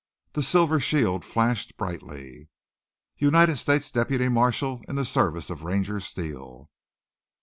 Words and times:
The 0.33 0.41
silver 0.41 0.79
shield 0.79 1.23
flashed 1.23 1.77
brightly. 1.77 2.49
"United 3.17 3.57
States 3.57 3.91
deputy 3.91 4.29
marshal 4.29 4.81
in 4.87 5.05
service 5.05 5.51
of 5.51 5.63
Ranger 5.63 5.99
Steele!" 5.99 6.71